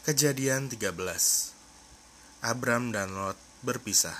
Kejadian 0.00 0.72
13 0.72 0.96
Abram 2.40 2.88
dan 2.88 3.12
Lot 3.20 3.36
berpisah. 3.60 4.16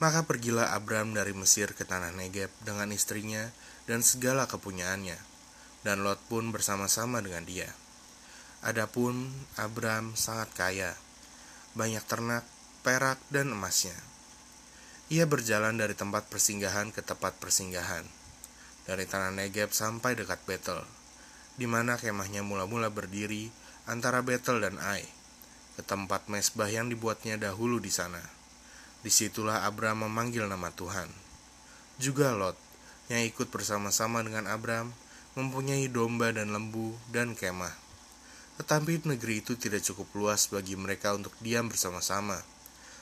Maka 0.00 0.24
pergilah 0.24 0.72
Abram 0.72 1.12
dari 1.12 1.36
Mesir 1.36 1.76
ke 1.76 1.84
tanah 1.84 2.16
Negeb 2.16 2.48
dengan 2.64 2.88
istrinya 2.88 3.52
dan 3.84 4.00
segala 4.00 4.48
kepunyaannya. 4.48 5.20
Dan 5.84 6.00
Lot 6.00 6.16
pun 6.32 6.48
bersama-sama 6.48 7.20
dengan 7.20 7.44
dia. 7.44 7.68
Adapun 8.64 9.28
Abram 9.60 10.16
sangat 10.16 10.48
kaya. 10.56 10.96
Banyak 11.76 12.08
ternak, 12.08 12.48
perak, 12.80 13.20
dan 13.28 13.52
emasnya. 13.52 14.00
Ia 15.12 15.28
berjalan 15.28 15.76
dari 15.76 15.92
tempat 15.92 16.24
persinggahan 16.32 16.88
ke 16.96 17.04
tempat 17.04 17.36
persinggahan. 17.36 18.08
Dari 18.88 19.04
tanah 19.04 19.28
Negeb 19.28 19.76
sampai 19.76 20.16
dekat 20.16 20.40
Betel 20.48 20.88
di 21.58 21.66
mana 21.66 21.98
kemahnya 21.98 22.46
mula-mula 22.46 22.86
berdiri 22.88 23.50
antara 23.88 24.20
Betel 24.20 24.60
dan 24.60 24.76
Ai, 24.84 25.08
ke 25.74 25.80
tempat 25.80 26.28
mesbah 26.28 26.68
yang 26.68 26.92
dibuatnya 26.92 27.40
dahulu 27.40 27.80
di 27.80 27.88
sana. 27.88 28.20
Di 29.00 29.08
situlah 29.08 29.64
Abram 29.64 30.04
memanggil 30.04 30.44
nama 30.44 30.68
Tuhan. 30.68 31.08
Juga 31.96 32.36
Lot, 32.36 32.54
yang 33.08 33.24
ikut 33.24 33.48
bersama-sama 33.48 34.20
dengan 34.20 34.44
Abram, 34.44 34.92
mempunyai 35.32 35.88
domba 35.88 36.28
dan 36.30 36.52
lembu 36.52 36.92
dan 37.08 37.32
kemah. 37.32 37.72
Tetapi 38.60 39.08
negeri 39.08 39.40
itu 39.40 39.56
tidak 39.56 39.80
cukup 39.86 40.12
luas 40.18 40.50
bagi 40.52 40.76
mereka 40.76 41.16
untuk 41.16 41.32
diam 41.40 41.72
bersama-sama, 41.72 42.42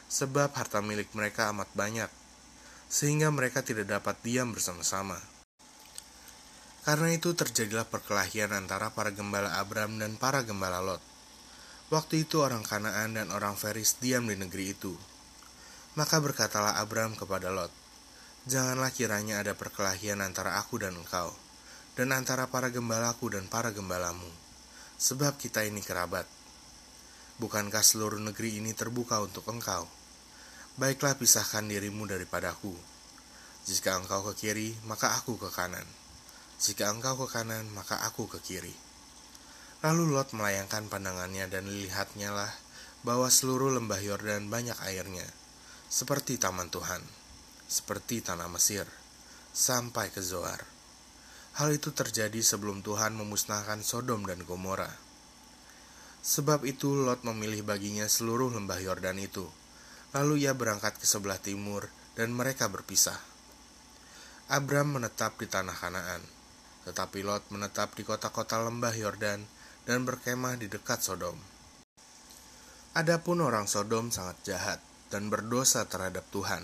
sebab 0.07 0.55
harta 0.55 0.79
milik 0.79 1.10
mereka 1.16 1.51
amat 1.51 1.66
banyak, 1.74 2.12
sehingga 2.87 3.32
mereka 3.34 3.66
tidak 3.66 3.91
dapat 3.91 4.15
diam 4.23 4.55
bersama-sama. 4.55 5.18
Karena 6.86 7.10
itu 7.10 7.34
terjadilah 7.34 7.90
perkelahian 7.90 8.54
antara 8.54 8.95
para 8.95 9.10
gembala 9.10 9.58
Abram 9.58 9.98
dan 9.98 10.14
para 10.14 10.46
gembala 10.46 10.78
Lot. 10.78 11.02
Waktu 11.90 12.22
itu 12.22 12.38
orang 12.38 12.62
Kanaan 12.62 13.18
dan 13.18 13.34
orang 13.34 13.59
Feris 13.59 13.98
diam 13.98 14.30
di 14.30 14.38
negeri 14.38 14.70
itu. 14.70 14.95
Maka 15.98 16.23
berkatalah 16.23 16.78
Abram 16.78 17.18
kepada 17.18 17.51
Lot, 17.51 17.74
Janganlah 18.46 18.95
kiranya 18.95 19.43
ada 19.43 19.59
perkelahian 19.59 20.23
antara 20.23 20.62
aku 20.62 20.78
dan 20.78 20.95
engkau, 20.95 21.34
dan 21.98 22.15
antara 22.15 22.46
para 22.46 22.70
gembalaku 22.70 23.34
dan 23.34 23.50
para 23.50 23.74
gembalamu, 23.74 24.30
sebab 24.95 25.34
kita 25.43 25.66
ini 25.66 25.82
kerabat. 25.82 26.30
Bukankah 27.43 27.82
seluruh 27.82 28.23
negeri 28.23 28.62
ini 28.62 28.71
terbuka 28.78 29.18
untuk 29.18 29.43
engkau? 29.50 29.90
Baiklah 30.78 31.18
pisahkan 31.18 31.66
dirimu 31.66 32.06
daripadaku. 32.06 32.78
Jika 33.66 33.98
engkau 33.98 34.23
ke 34.30 34.46
kiri, 34.46 34.78
maka 34.87 35.18
aku 35.18 35.34
ke 35.43 35.50
kanan 35.50 36.05
jika 36.57 36.88
engkau 36.88 37.21
ke 37.21 37.37
kanan, 37.37 37.68
maka 37.76 38.01
aku 38.09 38.24
ke 38.32 38.40
kiri. 38.40 38.73
Lalu 39.85 40.09
Lot 40.09 40.32
melayangkan 40.32 40.88
pandangannya 40.88 41.52
dan 41.52 41.68
lihatnya 41.68 42.32
lah 42.32 42.49
bahwa 43.04 43.29
seluruh 43.29 43.76
lembah 43.76 44.01
Yordan 44.01 44.49
banyak 44.49 44.80
airnya, 44.88 45.29
seperti 45.93 46.40
taman 46.40 46.73
Tuhan, 46.73 47.04
seperti 47.68 48.24
tanah 48.24 48.49
Mesir, 48.49 48.88
sampai 49.52 50.09
ke 50.09 50.24
Zoar. 50.24 50.65
Hal 51.60 51.77
itu 51.77 51.93
terjadi 51.93 52.40
sebelum 52.40 52.80
Tuhan 52.80 53.12
memusnahkan 53.12 53.84
Sodom 53.84 54.24
dan 54.24 54.40
Gomora. 54.49 54.88
Sebab 56.24 56.65
itu 56.65 56.96
Lot 56.96 57.21
memilih 57.29 57.68
baginya 57.68 58.09
seluruh 58.09 58.49
lembah 58.49 58.80
Yordan 58.80 59.21
itu. 59.21 59.45
Lalu 60.16 60.49
ia 60.49 60.57
berangkat 60.57 60.96
ke 60.96 61.04
sebelah 61.04 61.37
timur 61.37 61.93
dan 62.16 62.32
mereka 62.32 62.73
berpisah. 62.73 63.21
Abram 64.49 64.97
menetap 64.97 65.37
di 65.37 65.47
tanah 65.47 65.77
Kanaan 65.77 66.35
tetapi 66.87 67.26
Lot 67.26 67.42
menetap 67.50 67.98
di 67.98 68.06
kota-kota 68.06 68.62
lembah 68.62 68.94
Yordan 68.94 69.42
dan 69.84 70.06
berkemah 70.06 70.54
di 70.54 70.70
dekat 70.70 71.03
Sodom. 71.03 71.34
Adapun 72.94 73.43
orang 73.43 73.66
Sodom 73.66 74.15
sangat 74.15 74.38
jahat 74.47 74.81
dan 75.10 75.26
berdosa 75.26 75.84
terhadap 75.91 76.22
Tuhan. 76.31 76.62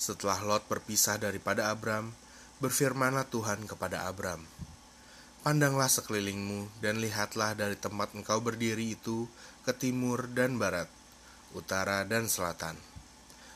Setelah 0.00 0.40
Lot 0.42 0.64
berpisah 0.66 1.20
daripada 1.20 1.68
Abram, 1.68 2.16
berfirmanlah 2.64 3.28
Tuhan 3.28 3.68
kepada 3.68 4.08
Abram, 4.08 4.40
Pandanglah 5.40 5.88
sekelilingmu 5.88 6.84
dan 6.84 7.00
lihatlah 7.00 7.56
dari 7.56 7.72
tempat 7.72 8.12
engkau 8.12 8.44
berdiri 8.44 8.92
itu 8.92 9.24
ke 9.64 9.72
timur 9.72 10.28
dan 10.28 10.60
barat, 10.60 10.84
utara 11.56 12.04
dan 12.04 12.28
selatan. 12.28 12.76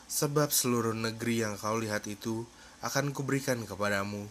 Sebab 0.09 0.49
seluruh 0.49 0.97
negeri 0.97 1.45
yang 1.45 1.53
kau 1.61 1.77
lihat 1.77 2.09
itu 2.09 2.41
akan 2.81 3.13
kuberikan 3.13 3.61
kepadamu 3.69 4.25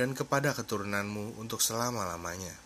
dan 0.00 0.16
kepada 0.16 0.56
keturunanmu 0.56 1.36
untuk 1.36 1.60
selama-lamanya. 1.60 2.56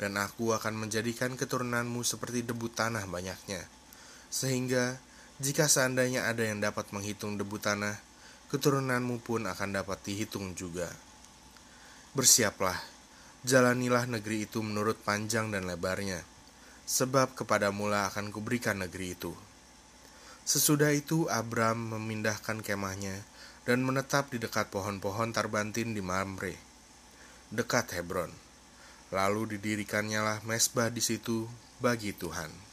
Dan 0.00 0.16
aku 0.16 0.56
akan 0.56 0.80
menjadikan 0.80 1.36
keturunanmu 1.36 2.00
seperti 2.00 2.40
debu 2.40 2.72
tanah 2.72 3.04
banyaknya, 3.04 3.68
sehingga 4.32 4.96
jika 5.36 5.68
seandainya 5.68 6.24
ada 6.24 6.48
yang 6.48 6.64
dapat 6.64 6.88
menghitung 6.96 7.36
debu 7.36 7.60
tanah, 7.60 8.00
keturunanmu 8.48 9.20
pun 9.20 9.44
akan 9.44 9.76
dapat 9.76 10.00
dihitung 10.08 10.56
juga. 10.56 10.88
Bersiaplah, 12.16 12.80
jalanilah 13.44 14.08
negeri 14.08 14.48
itu 14.48 14.64
menurut 14.64 14.96
panjang 15.04 15.52
dan 15.52 15.68
lebarnya, 15.68 16.24
sebab 16.88 17.36
kepadamulah 17.36 18.08
akan 18.08 18.32
kuberikan 18.32 18.80
negeri 18.80 19.12
itu. 19.12 19.36
Sesudah 20.48 20.96
itu 20.96 21.28
Abram 21.28 21.76
memindahkan 21.92 22.64
kemahnya 22.64 23.20
dan 23.68 23.84
menetap 23.84 24.32
di 24.32 24.40
dekat 24.40 24.72
pohon-pohon 24.72 25.28
tarbantin 25.28 25.92
di 25.92 26.00
Mamre, 26.00 26.56
dekat 27.52 27.92
Hebron. 27.92 28.32
Lalu 29.12 29.60
didirikannya 29.60 30.24
lah 30.24 30.38
mesbah 30.48 30.88
di 30.88 31.04
situ 31.04 31.44
bagi 31.84 32.16
Tuhan. 32.16 32.67